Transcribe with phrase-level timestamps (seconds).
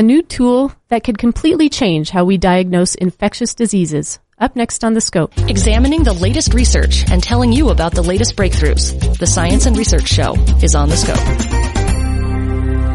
[0.00, 4.18] a new tool that could completely change how we diagnose infectious diseases.
[4.38, 5.30] Up next on The Scope.
[5.46, 9.18] Examining the latest research and telling you about the latest breakthroughs.
[9.18, 11.18] The Science and Research Show is on The Scope.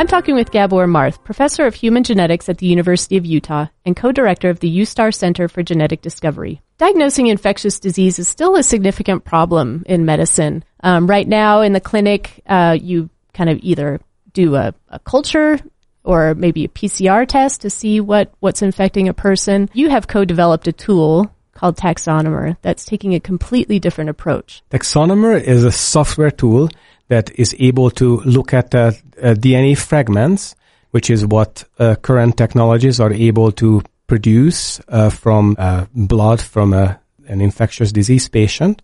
[0.00, 3.94] I'm talking with Gabor Marth, professor of human genetics at the University of Utah and
[3.94, 6.62] co-director of the USTAR Center for Genetic Discovery.
[6.78, 10.64] Diagnosing infectious disease is still a significant problem in medicine.
[10.82, 14.00] Um, right now in the clinic, uh, you kind of either
[14.32, 15.60] do a, a culture
[16.04, 19.68] or maybe a PCR test to see what, what's infecting a person.
[19.72, 24.62] You have co-developed a tool called Taxonomer that's taking a completely different approach.
[24.70, 26.70] Taxonomer is a software tool
[27.08, 28.92] that is able to look at uh,
[29.22, 30.54] uh, DNA fragments,
[30.92, 36.72] which is what uh, current technologies are able to produce uh, from uh, blood from
[36.72, 38.82] a, an infectious disease patient,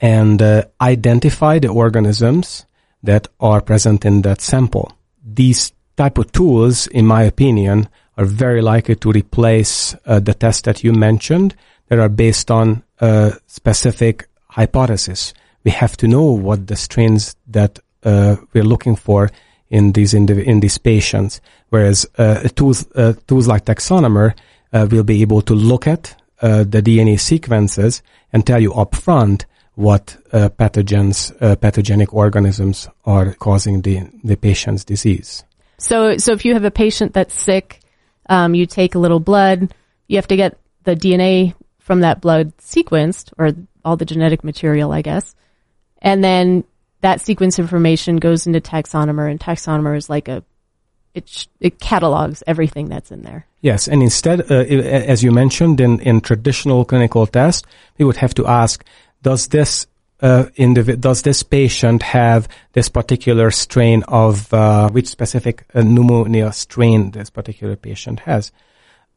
[0.00, 2.66] and uh, identify the organisms
[3.02, 4.92] that are present in that sample.
[5.22, 10.84] These type of tools, in my opinion, are very likely to replace the tests that
[10.84, 11.54] you mentioned
[11.88, 17.78] that are based on a specific hypothesis we have to know what the strains that
[18.04, 19.30] uh, we're looking for
[19.70, 21.40] in these indiv- in these patients.
[21.70, 24.34] Whereas uh, tools uh, tools like Taxonomer
[24.72, 28.02] uh, will be able to look at uh, the DNA sequences
[28.32, 35.44] and tell you upfront what uh, pathogens, pathogenic organisms are causing the the patient's disease.
[35.84, 37.80] So, so if you have a patient that's sick,
[38.30, 39.74] um, you take a little blood,
[40.08, 43.50] you have to get the DNA from that blood sequenced, or
[43.84, 45.34] all the genetic material, I guess.
[46.00, 46.64] And then
[47.02, 50.42] that sequence information goes into taxonomer and taxonomer is like a,
[51.12, 53.46] it, it catalogs everything that's in there.
[53.60, 57.62] Yes, and instead, uh, as you mentioned in, in traditional clinical tests,
[57.98, 58.82] we would have to ask,
[59.22, 59.86] does this
[60.24, 60.48] uh,
[61.00, 67.28] does this patient have this particular strain of uh, which specific uh, pneumonia strain this
[67.28, 68.50] particular patient has?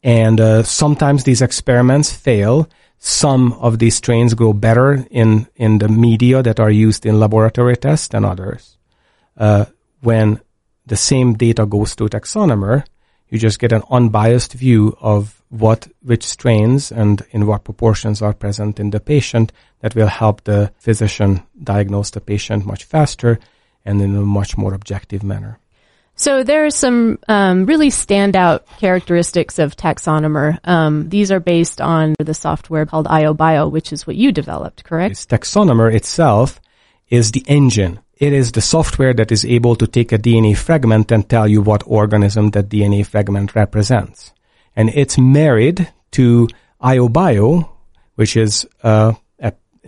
[0.02, 5.88] And uh, sometimes these experiments fail, some of these strains grow better in, in the
[5.88, 8.76] media that are used in laboratory tests than others.
[9.34, 9.64] Uh,
[10.02, 10.40] when
[10.84, 12.84] the same data goes to taxonomer,
[13.30, 18.32] you just get an unbiased view of what, which strains and in what proportions are
[18.32, 23.38] present in the patient that will help the physician diagnose the patient much faster
[23.84, 25.58] and in a much more objective manner.
[26.14, 30.58] So there are some um, really standout characteristics of Taxonomer.
[30.64, 35.10] Um, these are based on the software called IOBio, which is what you developed, correct?
[35.10, 36.60] This Taxonomer itself
[37.08, 38.00] is the engine.
[38.18, 41.62] It is the software that is able to take a DNA fragment and tell you
[41.62, 44.32] what organism that DNA fragment represents.
[44.74, 46.48] And it's married to
[46.82, 47.68] IOBio,
[48.16, 49.14] which is uh,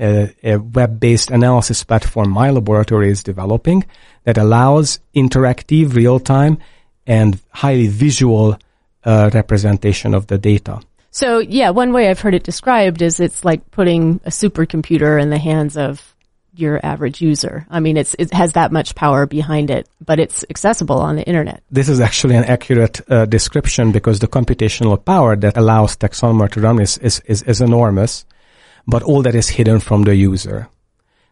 [0.00, 3.84] a, a web-based analysis platform my laboratory is developing
[4.24, 6.58] that allows interactive, real-time,
[7.06, 8.56] and highly visual
[9.04, 10.80] uh, representation of the data.
[11.10, 15.30] So yeah, one way I've heard it described is it's like putting a supercomputer in
[15.30, 16.14] the hands of
[16.54, 17.66] your average user.
[17.70, 21.22] I mean, it's, it has that much power behind it, but it's accessible on the
[21.22, 21.62] internet.
[21.70, 26.60] This is actually an accurate uh, description because the computational power that allows Taxonomer to
[26.60, 28.24] run is, is, is, is enormous
[28.86, 30.68] but all that is hidden from the user.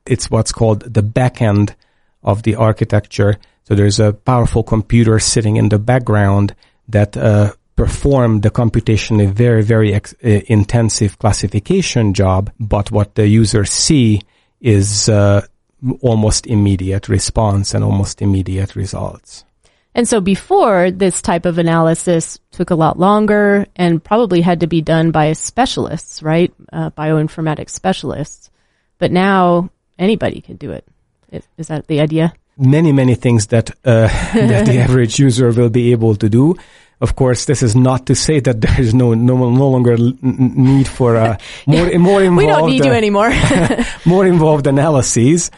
[0.06, 1.74] It's what's called the backend
[2.22, 3.38] of the architecture.
[3.64, 6.54] So there's a powerful computer sitting in the background
[6.88, 12.50] that uh, perform the computation a very, very ex- uh, intensive classification job.
[12.58, 14.22] But what the users see
[14.60, 15.46] is uh,
[16.00, 19.44] almost immediate response and almost immediate results.
[19.94, 24.66] And so before this type of analysis took a lot longer and probably had to
[24.66, 26.52] be done by specialists, right?
[26.72, 28.50] Uh, bioinformatics specialists.
[28.98, 30.86] But now anybody can do it.
[31.32, 32.32] Is, is that the idea?
[32.56, 36.56] Many, many things that, uh, that the average user will be able to do.
[37.00, 40.88] Of course, this is not to say that there is no no, no longer need
[40.88, 42.36] for uh, more more involved.
[42.36, 43.32] we don't need you uh, anymore.
[44.04, 45.50] more involved analyses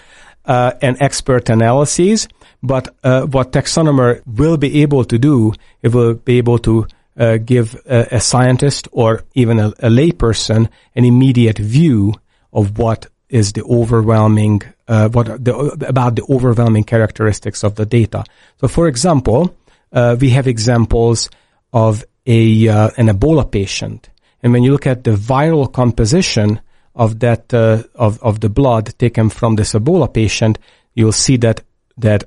[0.44, 2.28] uh, and expert analyses.
[2.62, 6.86] But uh, what Taxonomer will be able to do, it will be able to
[7.16, 12.14] uh, give a, a, scientist or even a, a layperson an immediate view
[12.52, 15.54] of what is the overwhelming, uh, what the,
[15.86, 18.24] about the overwhelming characteristics of the data.
[18.60, 19.54] So, for example,
[19.92, 21.30] uh, we have examples
[21.72, 24.10] of a uh, an Ebola patient,
[24.42, 26.60] and when you look at the viral composition
[26.94, 30.58] of that uh, of of the blood taken from this Ebola patient,
[30.94, 31.62] you'll see that
[31.96, 32.24] that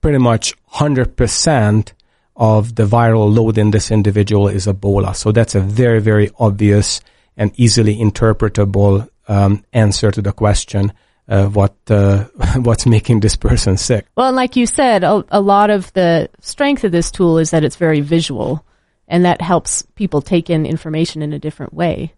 [0.00, 1.92] pretty much 100%
[2.36, 5.16] of the viral load in this individual is Ebola.
[5.16, 7.00] So that's a very, very obvious
[7.38, 10.92] and easily interpretable um, answer to the question
[11.28, 12.24] uh, what uh,
[12.56, 14.06] what's making this person sick.
[14.16, 17.50] Well, and like you said, a, a, lot of the strength of this tool is
[17.50, 18.64] that it's very visual.
[19.06, 22.12] and that helps people take in information in a different way.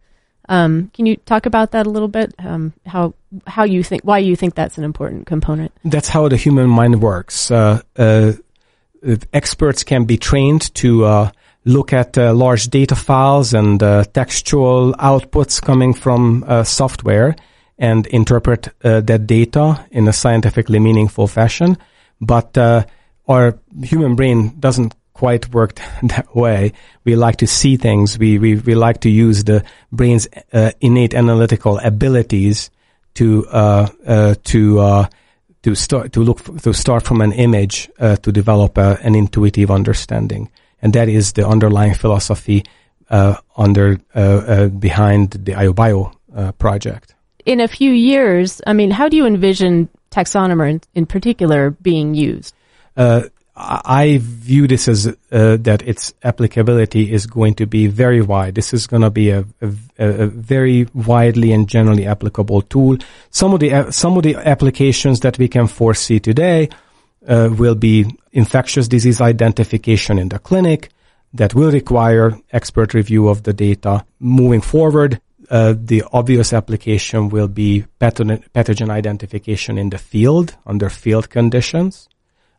[0.48, 2.32] Um, can you talk about that a little bit?
[2.38, 3.14] Um, how
[3.46, 5.72] how you think why you think that's an important component?
[5.84, 7.50] That's how the human mind works.
[7.50, 8.32] Uh, uh,
[9.32, 11.30] experts can be trained to uh,
[11.64, 17.36] look at uh, large data files and uh, textual outputs coming from uh, software
[17.78, 21.76] and interpret that data in a scientifically meaningful fashion.
[22.20, 22.56] But
[23.28, 26.72] our human brain doesn't quite work that way.
[27.04, 28.18] We like to see things.
[28.18, 32.70] We, we, we like to use the brain's uh, innate analytical abilities
[33.14, 35.08] to, uh, uh, to, uh,
[35.62, 40.50] to start, to look, to start from an image, uh, to develop an intuitive understanding.
[40.82, 42.64] And that is the underlying philosophy,
[43.08, 43.96] uh, under,
[44.68, 46.12] behind the IOBio,
[46.58, 47.15] project.
[47.46, 52.14] In a few years, I mean, how do you envision taxonomer in, in particular being
[52.14, 52.52] used?
[52.96, 53.22] Uh,
[53.56, 58.56] I view this as uh, that its applicability is going to be very wide.
[58.56, 62.98] This is going to be a, a, a, very widely and generally applicable tool.
[63.30, 66.68] Some of the uh, some of the applications that we can foresee today
[67.26, 70.90] uh, will be infectious disease identification in the clinic
[71.32, 74.04] that will require expert review of the data.
[74.20, 75.20] Moving forward,
[75.50, 82.08] uh, the obvious application will be pathogen, pathogen identification in the field under field conditions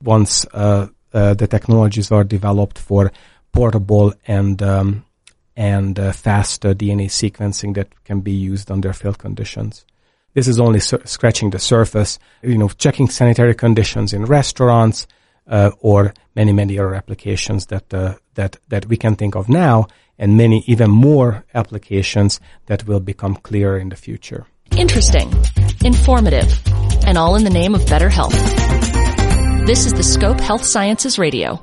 [0.01, 3.11] once uh, uh, the technologies are developed for
[3.51, 5.03] portable and um,
[5.55, 9.85] and uh, fast DNA sequencing that can be used under field conditions.
[10.35, 12.19] This is only sur- scratching the surface.
[12.43, 15.07] You know, checking sanitary conditions in restaurants
[15.47, 19.87] uh, or many many other applications that that that we can think of now,
[20.17, 24.45] and many even more applications that will become clearer in the future.
[24.75, 25.31] Interesting,
[25.83, 26.59] informative,
[27.05, 28.35] and all in the name of better health.
[29.65, 31.61] This is the Scope Health Sciences Radio.